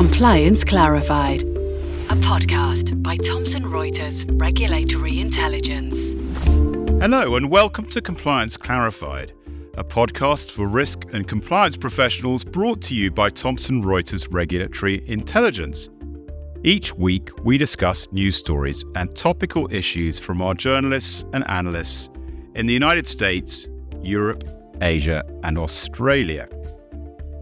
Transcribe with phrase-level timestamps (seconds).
[0.00, 6.14] Compliance Clarified, a podcast by Thomson Reuters Regulatory Intelligence.
[7.02, 9.34] Hello, and welcome to Compliance Clarified,
[9.74, 15.90] a podcast for risk and compliance professionals brought to you by Thomson Reuters Regulatory Intelligence.
[16.64, 22.08] Each week, we discuss news stories and topical issues from our journalists and analysts
[22.54, 23.68] in the United States,
[24.00, 24.44] Europe,
[24.80, 26.48] Asia, and Australia.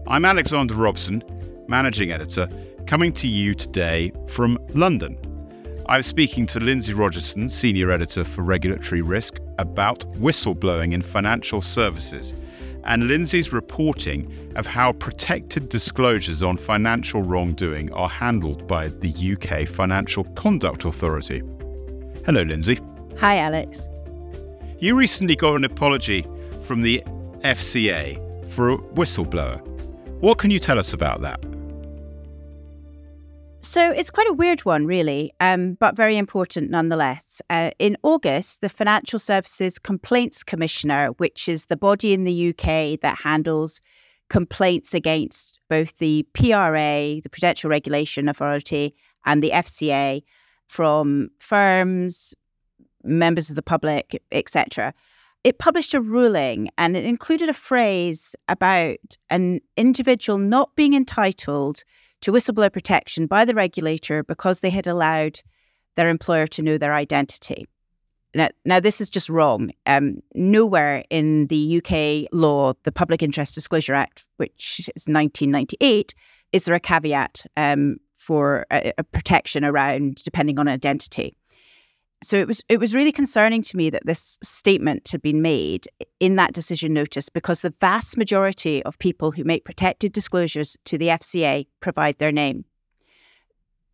[0.07, 1.23] I'm Alexander Robson,
[1.69, 2.49] Managing Editor,
[2.87, 5.17] coming to you today from London.
[5.85, 12.33] I'm speaking to Lindsey Rogerson, Senior Editor for Regulatory Risk, about whistleblowing in financial services
[12.85, 19.67] and Lindsey's reporting of how protected disclosures on financial wrongdoing are handled by the UK
[19.67, 21.43] Financial Conduct Authority.
[22.25, 22.79] Hello, Lindsey.
[23.19, 23.89] Hi, Alex.
[24.79, 26.25] You recently got an apology
[26.63, 27.03] from the
[27.41, 28.17] FCA
[28.49, 29.61] for a whistleblower.
[30.19, 31.43] What can you tell us about that?
[33.61, 37.41] So it's quite a weird one, really, um, but very important nonetheless.
[37.49, 42.99] Uh, in August, the Financial Services Complaints Commissioner, which is the body in the UK
[43.01, 43.81] that handles
[44.29, 50.23] complaints against both the PRA, the Prudential Regulation Authority, and the FCA
[50.67, 52.33] from firms,
[53.03, 54.93] members of the public, etc.
[55.43, 58.97] It published a ruling and it included a phrase about
[59.29, 61.83] an individual not being entitled
[62.21, 65.41] to whistleblower protection by the regulator because they had allowed
[65.95, 67.67] their employer to know their identity.
[68.35, 69.71] Now, now this is just wrong.
[69.85, 76.13] Um, nowhere in the UK law, the Public Interest Disclosure Act, which is 1998,
[76.51, 81.35] is there a caveat um, for a, a protection around depending on identity
[82.21, 85.87] so it was it was really concerning to me that this statement had been made
[86.19, 90.97] in that decision notice because the vast majority of people who make protected disclosures to
[90.97, 92.65] the FCA provide their name.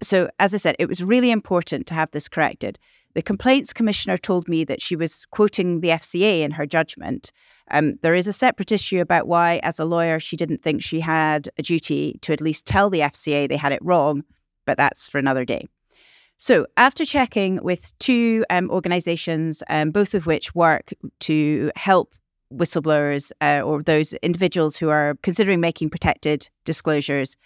[0.02, 2.80] So as I said, it was really important to have this corrected.
[3.14, 7.32] The complaints commissioner told me that she was quoting the FCA in her judgment.
[7.72, 11.00] Um, there is a separate issue about why, as a lawyer, she didn't think she
[11.00, 14.26] had a duty to at least tell the FCA they had it wrong,
[14.66, 15.66] but that's for another day.
[16.38, 22.14] So, after checking with two um, organizations, um, both of which work to help
[22.54, 27.38] whistleblowers uh, or those individuals who are considering making protected disclosures,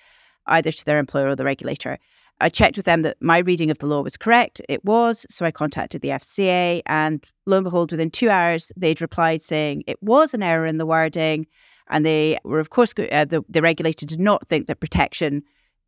[0.48, 2.00] either to their employer or the regulator,
[2.42, 4.62] I checked with them that my reading of the law was correct.
[4.70, 5.26] It was.
[5.30, 9.84] So I contacted the FCA, and lo and behold, within two hours, they'd replied saying
[9.88, 11.46] it was an error in the wording.
[11.90, 15.44] And they were, of course, uh, the, the regulator did not think that protection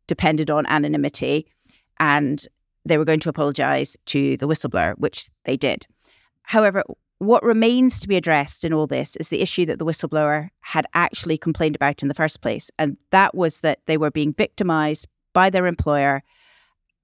[0.08, 1.46] depended on anonymity.
[2.00, 2.46] And
[2.84, 5.86] they were going to apologise to the whistleblower, which they did.
[6.42, 6.82] However,
[7.18, 10.86] what remains to be addressed in all this is the issue that the whistleblower had
[10.94, 12.70] actually complained about in the first place.
[12.78, 16.22] And that was that they were being victimised by their employer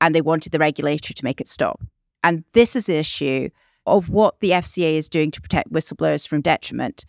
[0.00, 1.80] and they wanted the regulator to make it stop.
[2.24, 3.48] And this is the issue
[3.86, 7.04] of what the FCA is doing to protect whistleblowers from detriment.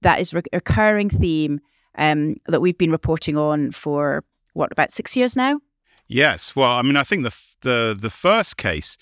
[0.00, 1.60] That is a recurring theme
[1.96, 4.24] um, that we've been reporting on for
[4.54, 5.60] what, about six years now?
[6.08, 6.56] Yes.
[6.56, 7.34] Well, I mean, I think the
[7.64, 8.96] the the first case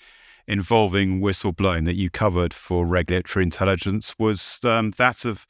[0.47, 5.45] involving whistleblowing that you covered for regulatory intelligence was um, that of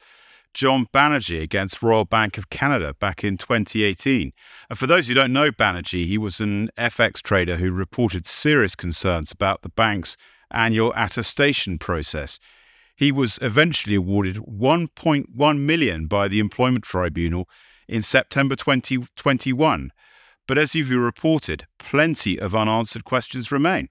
[0.52, 4.32] John Banerjee against Royal Bank of Canada back in 2018.
[4.70, 8.76] And for those who don't know Banerjee, he was an FX trader who reported serious
[8.76, 10.16] concerns about the bank's
[10.52, 12.38] annual attestation process.
[12.94, 17.48] He was eventually awarded 1.1 million by the Employment Tribunal
[17.88, 19.90] in September 2021
[20.46, 23.88] but as you've reported, plenty of unanswered questions remain.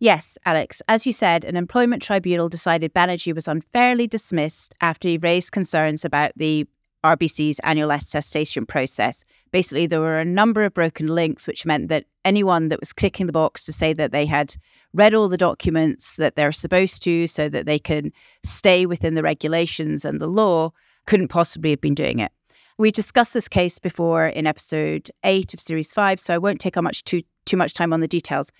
[0.00, 0.80] Yes, Alex.
[0.86, 6.04] As you said, an employment tribunal decided Banerjee was unfairly dismissed after he raised concerns
[6.04, 6.66] about the
[7.04, 9.24] RBC's annual attestation process.
[9.50, 13.26] Basically, there were a number of broken links, which meant that anyone that was clicking
[13.26, 14.54] the box to say that they had
[14.92, 18.12] read all the documents that they're supposed to so that they can
[18.44, 20.70] stay within the regulations and the law
[21.06, 22.32] couldn't possibly have been doing it.
[22.80, 26.80] We discussed this case before in episode eight of series five, so I won't take
[26.80, 28.52] much too too much time on the details.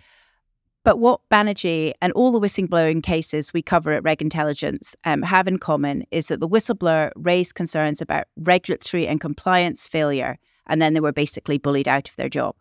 [0.83, 5.47] But what Banerjee and all the whistleblowing cases we cover at Reg Intelligence um, have
[5.47, 10.95] in common is that the whistleblower raised concerns about regulatory and compliance failure, and then
[10.95, 12.57] they were basically bullied out of their job.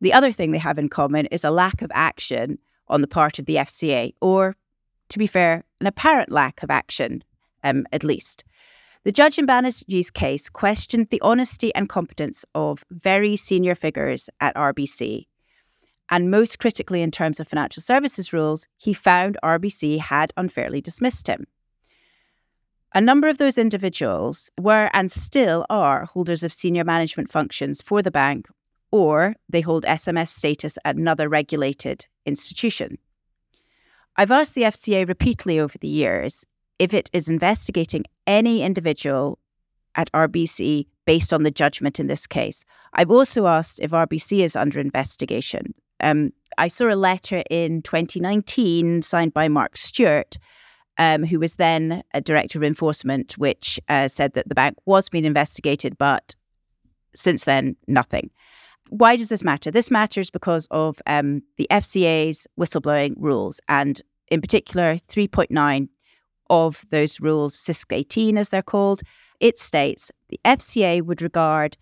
[0.00, 2.56] The other thing they have in common is a lack of action
[2.86, 4.54] on the part of the FCA, or,
[5.08, 7.24] to be fair, an apparent lack of action,
[7.64, 8.44] um, at least.
[9.04, 14.54] The judge in Banerjee's case questioned the honesty and competence of very senior figures at
[14.54, 15.26] RBC.
[16.10, 21.26] And most critically, in terms of financial services rules, he found RBC had unfairly dismissed
[21.26, 21.46] him.
[22.94, 28.00] A number of those individuals were and still are holders of senior management functions for
[28.00, 28.48] the bank
[28.90, 32.98] or they hold SMF status at another regulated institution.
[34.16, 36.44] I've asked the FCA repeatedly over the years
[36.78, 39.38] if it is investigating any individual
[39.94, 42.64] at RBC based on the judgment in this case.
[42.92, 45.74] I've also asked if RBC is under investigation.
[46.00, 50.36] Um, I saw a letter in 2019 signed by Mark Steward,
[50.98, 55.08] um, who was then a director of enforcement, which uh, said that the bank was
[55.08, 56.36] being investigated, but
[57.14, 58.30] since then, nothing.
[58.90, 59.70] Why does this matter?
[59.70, 65.88] This matters because of um, the FCA's whistleblowing rules, and in particular, 3.9
[66.50, 69.02] of those rules, SYSC 18 as they're called,
[69.40, 71.76] it states the FCA would regard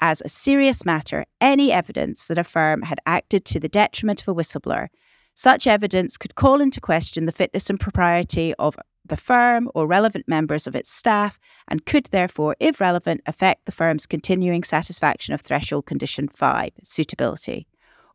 [0.00, 4.28] as a serious matter any evidence that a firm had acted to the detriment of
[4.28, 4.88] a whistleblower.
[5.34, 10.28] Such evidence could call into question the fitness and propriety of the firm or relevant
[10.28, 11.38] members of its staff
[11.68, 17.66] and could therefore, if relevant, affect the firm's continuing satisfaction of threshold condition 5, suitability,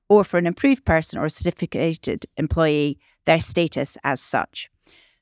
[0.10, 4.70] or for an approved person or certificated employee, their status as such.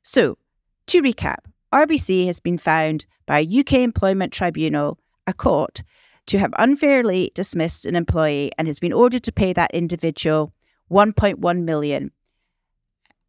[0.04, 0.38] So,
[0.88, 1.40] to recap,
[1.74, 5.84] RBC has been found by a UK Employment Tribunal, a court,
[6.28, 10.54] to have unfairly dismissed an employee and has been ordered to pay that individual
[10.92, 12.12] 1.1 million.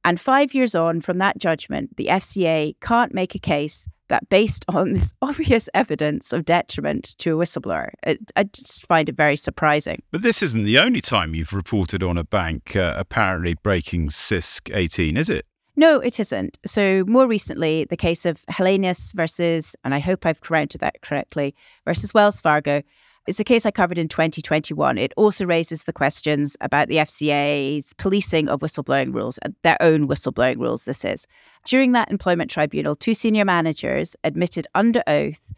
[0.05, 4.65] And five years on from that judgment, the FCA can't make a case that, based
[4.69, 9.37] on this obvious evidence of detriment to a whistleblower, it, I just find it very
[9.37, 10.03] surprising.
[10.13, 14.75] But this isn't the only time you've reported on a bank uh, apparently breaking SYSC
[14.75, 15.45] 18, is it?
[15.79, 16.59] No, it isn't.
[16.65, 21.55] So, more recently, the case of Hellenius versus, and I hope I've corrected that correctly,
[21.85, 22.83] versus Wells Fargo
[23.27, 24.97] is a case I covered in 2021.
[24.97, 30.09] It also raises the questions about the FCA's policing of whistleblowing rules, uh, their own
[30.09, 31.27] whistleblowing rules, this is.
[31.67, 35.53] During that employment tribunal, two senior managers admitted under oath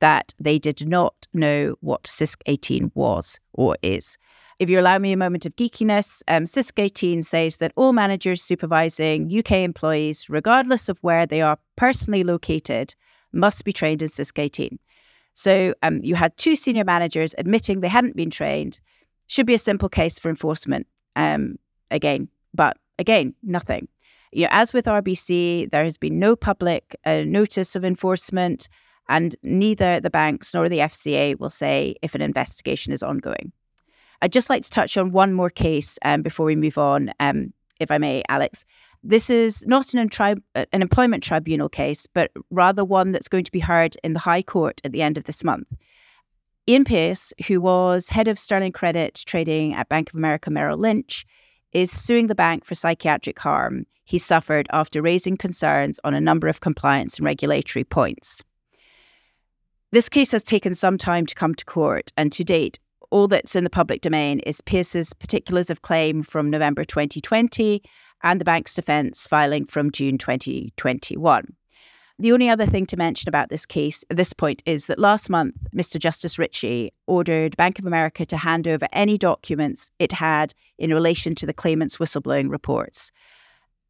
[0.00, 4.18] that they did not know what SYSC 18 was or is.
[4.62, 8.40] If you allow me a moment of geekiness, um, SYSC 18 says that all managers
[8.40, 12.94] supervising UK employees, regardless of where they are personally located,
[13.32, 14.78] must be trained in SYSC 18.
[15.34, 18.78] So um, you had two senior managers admitting they hadn't been trained.
[19.26, 20.86] Should be a simple case for enforcement
[21.16, 21.56] um,
[21.90, 23.88] again, but again, nothing.
[24.30, 28.68] You know, as with RBC, there has been no public uh, notice of enforcement,
[29.08, 33.50] and neither the banks nor the FCA will say if an investigation is ongoing.
[34.22, 37.52] I'd just like to touch on one more case um, before we move on, um,
[37.80, 38.64] if I may, Alex.
[39.02, 43.52] This is not an, tri- an employment tribunal case, but rather one that's going to
[43.52, 45.66] be heard in the High Court at the end of this month.
[46.68, 51.26] Ian Pearce, who was head of sterling credit trading at Bank of America Merrill Lynch,
[51.72, 56.46] is suing the bank for psychiatric harm he suffered after raising concerns on a number
[56.46, 58.44] of compliance and regulatory points.
[59.90, 62.78] This case has taken some time to come to court, and to date,
[63.12, 67.82] all that's in the public domain is Pearce's particulars of claim from November 2020
[68.22, 71.54] and the bank's defence filing from June 2021.
[72.18, 75.28] The only other thing to mention about this case at this point is that last
[75.28, 75.98] month, Mr.
[75.98, 81.34] Justice Ritchie ordered Bank of America to hand over any documents it had in relation
[81.34, 83.12] to the claimant's whistleblowing reports.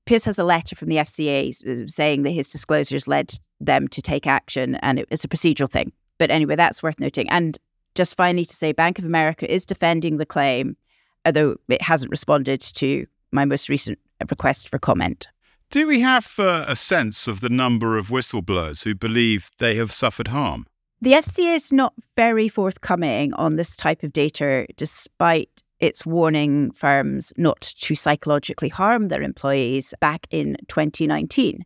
[0.05, 4.27] Pearce has a letter from the FCA saying that his disclosures led them to take
[4.27, 5.93] action, and it's a procedural thing.
[6.19, 7.29] But anyway, that's worth noting.
[7.29, 7.59] And
[7.95, 10.77] just finally to say, Bank of America is defending the claim,
[11.25, 13.99] although it hasn't responded to my most recent
[14.31, 15.29] request for comment.
[15.71, 19.91] Do we have uh, a sense of the number of whistleblowers who believe they have
[19.91, 20.67] suffered harm?
[21.01, 27.33] The FCA is not very forthcoming on this type of data, despite its warning firms
[27.37, 31.65] not to psychologically harm their employees back in 2019.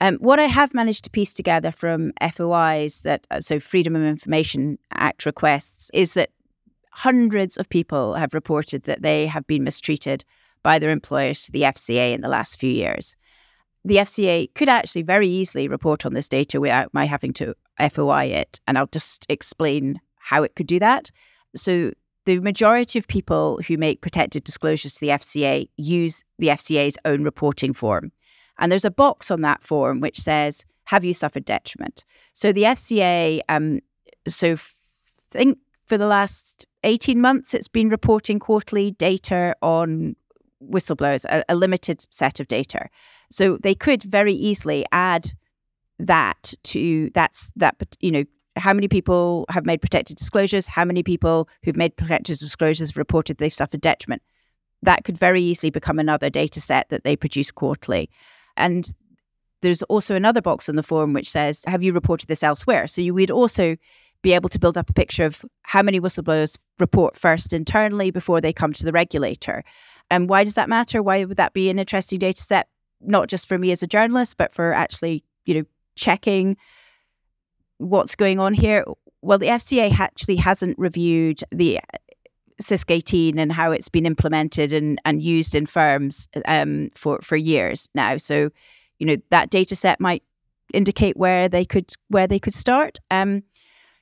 [0.00, 4.02] Um, what I have managed to piece together from FOIs that, uh, so Freedom of
[4.02, 6.30] Information Act requests, is that
[6.90, 10.24] hundreds of people have reported that they have been mistreated
[10.62, 13.14] by their employers to the FCA in the last few years.
[13.84, 18.24] The FCA could actually very easily report on this data without my having to FOI
[18.24, 18.60] it.
[18.66, 21.10] And I'll just explain how it could do that.
[21.56, 21.92] So,
[22.26, 27.24] the majority of people who make protected disclosures to the FCA use the FCA's own
[27.24, 28.12] reporting form.
[28.60, 32.04] And there's a box on that form which says, Have you suffered detriment?
[32.32, 33.80] So the FCA, um,
[34.28, 34.56] so
[35.30, 40.14] think for the last 18 months, it's been reporting quarterly data on
[40.62, 42.88] whistleblowers, a, a limited set of data.
[43.30, 45.32] So they could very easily add
[45.98, 48.24] that to that's that you know
[48.56, 52.96] how many people have made protected disclosures how many people who've made protected disclosures have
[52.96, 54.22] reported they've suffered detriment
[54.82, 58.08] that could very easily become another data set that they produce quarterly
[58.60, 58.92] and
[59.62, 62.86] there's also another box on the form which says, Have you reported this elsewhere?
[62.86, 63.76] So you would also
[64.22, 68.40] be able to build up a picture of how many whistleblowers report first internally before
[68.40, 69.64] they come to the regulator.
[70.10, 71.02] And why does that matter?
[71.02, 72.68] Why would that be an interesting data set,
[73.00, 75.64] not just for me as a journalist, but for actually, you know,
[75.96, 76.56] checking
[77.78, 78.84] what's going on here?
[79.22, 81.80] Well, the FCA actually hasn't reviewed the
[82.60, 87.36] SYSC 18 and how it's been implemented and, and used in firms um, for, for
[87.36, 88.16] years now.
[88.16, 88.50] So,
[88.98, 90.22] you know, that data set might
[90.72, 92.98] indicate where they could where they could start.
[93.10, 93.42] Um,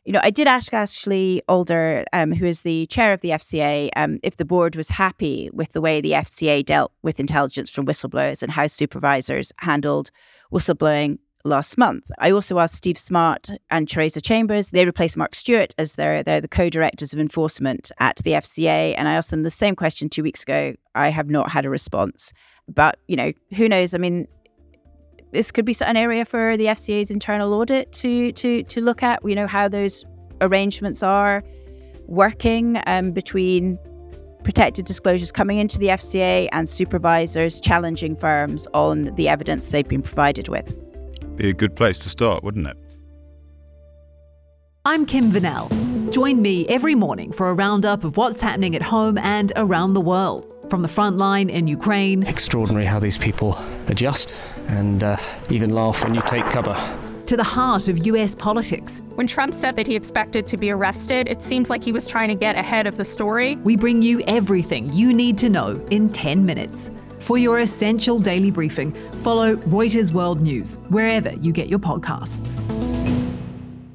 [0.04, 3.90] you know, I did ask Ashley Alder, um, who is the chair of the FCA,
[3.94, 7.84] um, if the board was happy with the way the FCA dealt with intelligence from
[7.84, 10.10] whistleblowers and how supervisors handled
[10.50, 12.10] whistleblowing last month.
[12.18, 14.70] I also asked Steve Smart and Teresa Chambers.
[14.70, 18.94] They replaced Mark Steward as their they're the co-directors of enforcement at the FCA.
[18.96, 20.74] And I asked them the same question two weeks ago.
[20.94, 22.32] I have not had a response.
[22.68, 23.94] But you know, who knows?
[23.94, 24.26] I mean,
[25.32, 29.20] this could be an area for the FCA's internal audit to to to look at.
[29.24, 30.04] You know how those
[30.40, 31.42] arrangements are
[32.06, 33.78] working um, between
[34.44, 40.02] protected disclosures coming into the FCA and supervisors challenging firms on the evidence they've been
[40.02, 40.74] provided with.
[41.38, 42.76] Be a good place to start, wouldn't it?
[44.84, 45.70] I'm Kim Vanell.
[46.12, 50.00] Join me every morning for a roundup of what's happening at home and around the
[50.00, 50.52] world.
[50.68, 52.26] From the front line in Ukraine.
[52.26, 54.34] Extraordinary how these people adjust
[54.66, 55.16] and uh,
[55.48, 56.74] even laugh when you take cover.
[57.26, 59.00] To the heart of US politics.
[59.14, 62.30] When Trump said that he expected to be arrested, it seems like he was trying
[62.30, 63.54] to get ahead of the story.
[63.56, 66.90] We bring you everything you need to know in 10 minutes.
[67.20, 72.66] For your essential daily briefing, follow Reuters World News wherever you get your podcasts.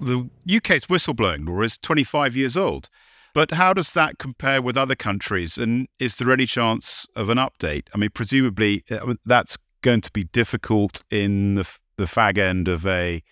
[0.02, 2.90] The UK's whistleblowing law is 25 years old.
[3.34, 5.58] But how does that compare with other countries?
[5.58, 7.88] And is there any chance of an update?
[7.94, 12.86] I mean, presumably uh, that's going to be difficult in the, the fag end of
[12.86, 13.24] a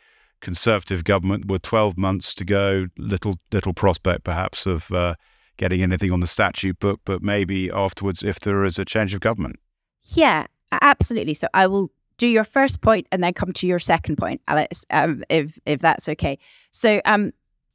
[0.42, 5.14] conservative government with 12 months to go, little little prospect perhaps of uh,
[5.58, 9.20] getting anything on the statute book, but maybe afterwards if there is a change of
[9.20, 9.60] government.
[10.04, 11.34] Yeah, absolutely.
[11.34, 14.86] So I will do your first point and then come to your second point, Alice,
[14.92, 16.38] um, if if that's okay.
[16.72, 17.32] So um,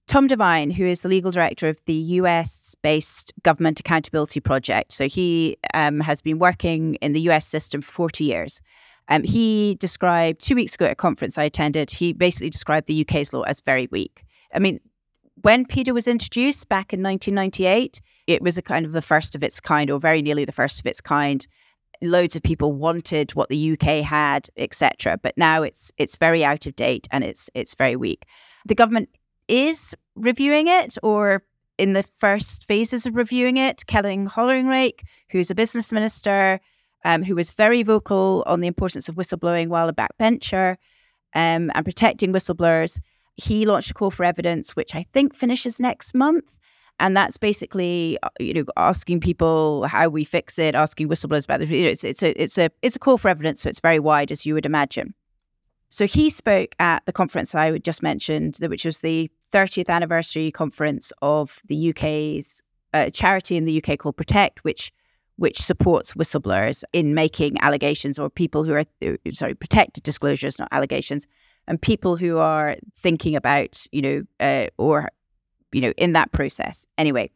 [0.07, 4.93] Tom Devine, who is the legal director of the US based Government Accountability Project.
[4.93, 8.61] So he um, has been working in the US system for 40 years.
[9.09, 13.01] Um, he described two weeks ago at a conference I attended, he basically described the
[13.01, 14.25] UK's law as very weak.
[14.55, 14.81] I mean,
[15.43, 19.45] when PIDA was introduced back in 1998, it was a kind of the first of
[19.45, 21.47] its kind, or very nearly the first of its kind.
[22.03, 25.19] Loads of people wanted what the UK had, etc.
[25.23, 28.27] But now it's it's very out of date and it's it's very weak.
[28.67, 29.09] The government
[29.49, 31.43] is reviewing it or
[31.79, 36.61] in the first phases of reviewing it, Kevin Hollinrake, who's a business minister,
[37.05, 40.77] um, who was very vocal on the importance of whistleblowing while a backbencher
[41.35, 43.01] um, and protecting whistleblowers,
[43.37, 46.59] he launched a call for evidence, which I think finishes next month.
[46.99, 51.61] And that's basically, uh, you know, asking people how we fix it, asking whistleblowers about
[51.61, 51.69] it.
[51.69, 53.99] You know, it's, it's a it's a it's a call for evidence, so it's very
[53.99, 55.15] wide, as you would imagine.
[55.89, 61.13] So he spoke at the conference I just mentioned, which was the 30th anniversary conference
[61.23, 62.63] of the UK's
[62.93, 64.93] uh, charity in the UK called Protect, which
[65.37, 70.69] which supports whistleblowers in making allegations or people who are uh, sorry protected disclosures, not
[70.73, 71.27] allegations,
[71.69, 75.11] and people who are thinking about you know uh, or
[75.73, 76.87] you know in that process.
[76.99, 77.31] Anyway,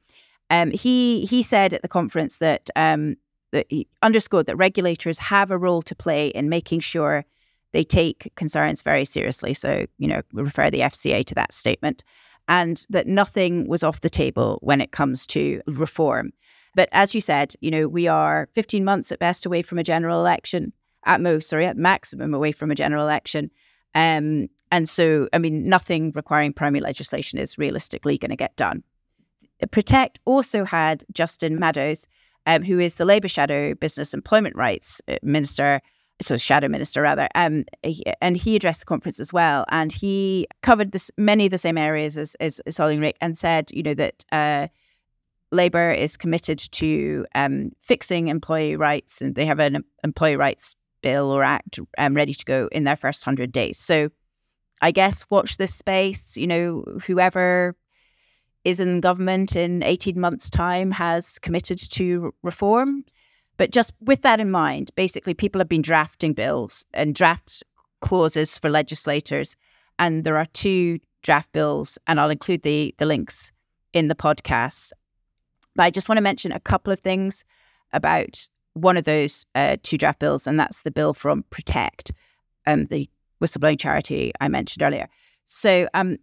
[0.51, 3.17] um, he he said at the conference that um,
[3.53, 7.25] that he underscored that regulators have a role to play in making sure
[7.73, 9.55] they take concerns very seriously.
[9.55, 12.03] So, you know, we refer the FCA to that statement
[12.49, 16.33] and that nothing was off the table when it comes to reform.
[16.75, 19.85] But as you said, you know, we are 15 months at best away from a
[19.85, 20.73] general election,
[21.05, 23.51] at most, sorry, at maximum away from a general election.
[23.95, 28.83] Um, and so, I mean, nothing requiring primary legislation is realistically going to get done.
[29.71, 32.07] Protect also had Justin Madders,
[32.47, 35.81] um, who is the Labour Shadow Business Employment Rights uh, Minister,
[36.23, 37.65] so shadow minister rather, um,
[38.21, 41.79] and he addressed the conference as well, and he covered this many of the same
[41.79, 44.69] areas as as, as Rick, and said, you know, that uh,
[45.51, 51.31] Labour is committed to um, fixing employee rights, and they have an employee rights bill
[51.31, 53.79] or act um, ready to go in their first hundred days.
[53.79, 54.11] So,
[54.81, 56.37] I guess watch this space.
[56.37, 57.77] You know, whoever
[58.65, 63.05] is in government in eighteen months' time has committed to reform
[63.61, 67.63] but just with that in mind, basically, people have been drafting bills and draft
[68.01, 69.55] clauses for legislators.
[69.99, 73.53] And there are two draft bills, and I'll include the, the links
[73.93, 74.93] in the podcast.
[75.77, 77.45] But I just want to mention a couple of things
[77.93, 82.13] about one of those uh, two draft bills, and that's the bill from Protect,
[82.67, 83.11] um, the
[83.41, 85.09] whistleblowing charity I mentioned earlier.
[85.47, 86.19] So, um,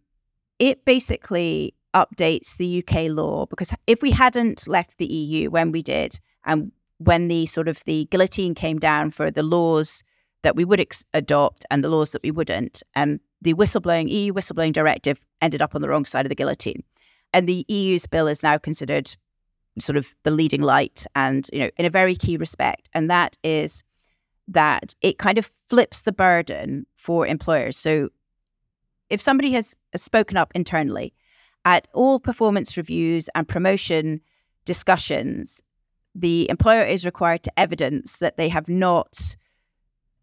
[0.59, 5.81] it basically updates the UK law because if we hadn't left the EU when we
[5.81, 10.03] did, and when the sort of the guillotine came down for the laws
[10.43, 14.33] that we would ex- adopt and the laws that we wouldn't, um, the whistleblowing EU
[14.33, 16.83] whistleblowing directive ended up on the wrong side of the guillotine,
[17.33, 19.15] and the EU's bill is now considered
[19.79, 23.37] sort of the leading light, and you know in a very key respect, and that
[23.43, 23.83] is
[24.47, 27.77] that it kind of flips the burden for employers.
[27.77, 28.09] So
[29.09, 31.13] if somebody has spoken up internally
[31.65, 34.21] at all performance reviews and promotion
[34.65, 35.61] discussions,
[36.15, 39.35] the employer is required to evidence that they have not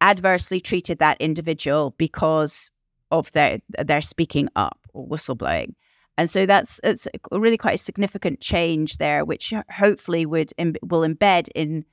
[0.00, 2.70] adversely treated that individual because
[3.10, 5.74] of their their speaking up or whistleblowing.
[6.16, 10.52] And so that's it's really quite a significant change there, which hopefully would
[10.82, 11.84] will embed in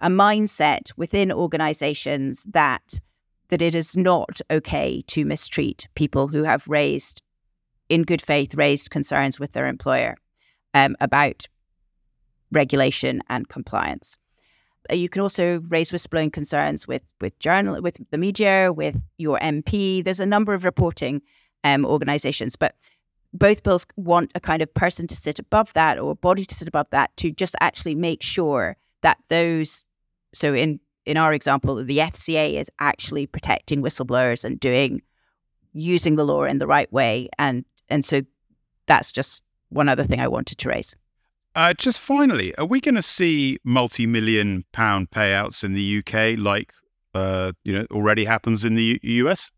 [0.00, 3.00] a mindset within organizations that
[3.48, 7.22] that it is not okay to mistreat people who have raised,
[7.88, 10.16] in good faith, raised concerns with their employer
[10.74, 11.46] um, about
[12.52, 14.18] regulation and compliance.
[14.90, 19.38] Uh, you can also raise whistleblowing concerns with with journal with the media, with your
[19.40, 20.04] MP.
[20.04, 21.22] There's a number of reporting
[21.64, 22.74] um, organisations, but
[23.34, 26.54] both bills want a kind of person to sit above that or a body to
[26.54, 29.86] sit above that to just actually make sure that those.
[30.34, 35.00] So in in our example, the FCA is actually protecting whistleblowers and doing
[35.72, 38.22] using the law in the right way, and and so
[38.86, 40.94] that's just one other thing I wanted to raise.
[41.54, 46.72] Uh, just finally, are we going to see multi-million pound payouts in the UK, like
[47.14, 49.50] uh, you know already happens in the U- US?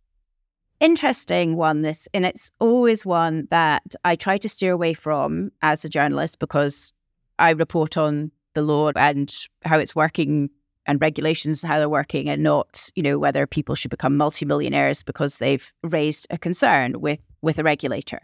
[0.78, 1.82] Interesting one.
[1.82, 6.38] This, and it's always one that I try to steer away from as a journalist
[6.38, 6.92] because
[7.38, 9.32] I report on the law and
[9.64, 10.48] how it's working
[10.86, 15.38] and regulations how they're working and not you know whether people should become multimillionaires because
[15.38, 18.20] they've raised a concern with with a regulator.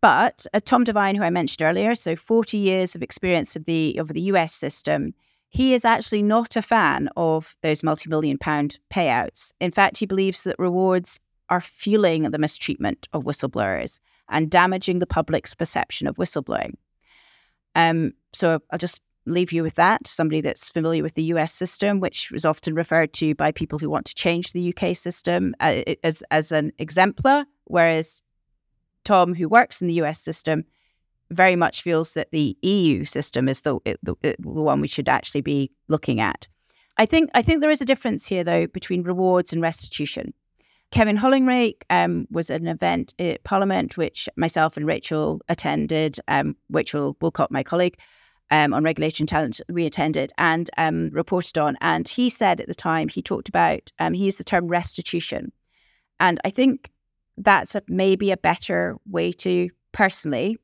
[0.00, 3.96] But uh, Tom Devine who I mentioned earlier so 40 years of experience of the
[3.98, 5.14] of the US system
[5.48, 9.52] he is actually not a fan of those multi-million pound payouts.
[9.60, 15.06] In fact he believes that rewards are fueling the mistreatment of whistleblowers and damaging the
[15.06, 16.74] public's perception of whistleblowing.
[17.74, 20.06] Um, so I'll just leave you with that.
[20.06, 23.90] Somebody that's familiar with the US system, which is often referred to by people who
[23.90, 28.22] want to change the UK system uh, as, as an exemplar, whereas
[29.04, 30.64] Tom, who works in the US system,
[31.30, 35.40] very much feels that the EU system is the, the, the one we should actually
[35.40, 36.48] be looking at.
[36.98, 40.32] I think I think there is a difference here, though, between rewards and restitution.
[40.92, 46.18] Kevin Hollinrake um, was at an event at Parliament, which myself and Rachel attended.
[46.28, 47.98] Um, Rachel Woolcott, my colleague,
[48.50, 51.76] um, on regulation talent we attended and um, reported on.
[51.80, 55.52] And he said at the time, he talked about, um, he used the term restitution.
[56.20, 56.90] And I think
[57.36, 60.58] that's a, maybe a better way to, personally,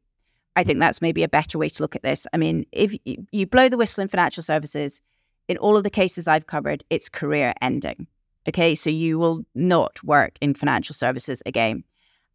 [0.57, 2.27] I think that's maybe a better way to look at this.
[2.33, 5.01] I mean, if you blow the whistle in financial services,
[5.49, 8.07] in all of the cases I've covered, it's career ending.
[8.49, 11.85] Okay, so you will not work in financial services again.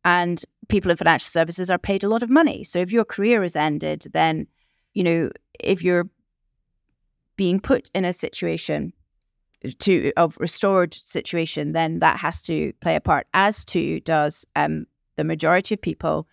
[0.03, 2.63] And people in financial services are paid a lot of money.
[2.63, 4.47] So if your career is ended, then
[4.97, 5.29] you know,
[5.59, 6.09] if you're
[7.35, 8.93] being put in a situation
[9.77, 13.27] to of restored situation, then that has to play a part.
[13.35, 16.27] As to does um, the majority of people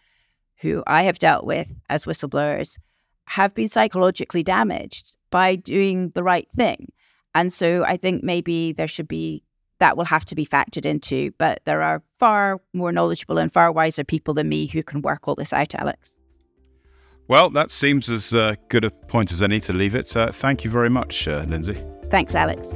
[0.56, 2.78] who I have dealt with as whistleblowers
[3.26, 6.90] have been psychologically damaged by doing the right thing,
[7.34, 9.44] and so I think maybe there should be
[9.78, 11.32] that will have to be factored into.
[11.36, 15.28] But there are far more knowledgeable and far wiser people than me who can work
[15.28, 16.16] all this out, Alex.
[17.26, 20.14] Well, that seems as uh, good a point as any to leave it.
[20.14, 21.76] Uh, thank you very much, uh, Lindsey.
[22.10, 22.68] Thanks, Alex.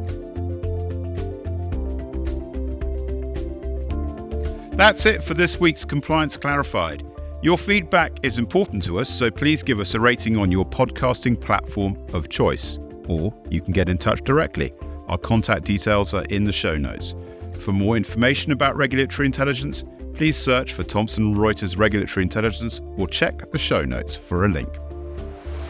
[4.77, 7.05] That's it for this week's Compliance Clarified.
[7.43, 11.39] Your feedback is important to us, so please give us a rating on your podcasting
[11.39, 14.73] platform of choice, or you can get in touch directly.
[15.09, 17.15] Our contact details are in the show notes.
[17.59, 19.85] For more information about regulatory intelligence,
[20.19, 24.69] please search for Thomson Reuters Regulatory Intelligence or check the show notes for a link.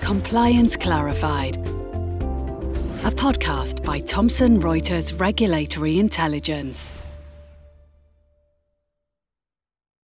[0.00, 6.97] Compliance Clarified, a podcast by Thomson Reuters Regulatory Intelligence.